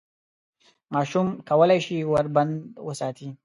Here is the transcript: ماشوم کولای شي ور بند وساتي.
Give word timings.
ماشوم 0.93 1.27
کولای 1.49 1.79
شي 1.85 1.97
ور 2.11 2.25
بند 2.35 2.53
وساتي. 2.87 3.27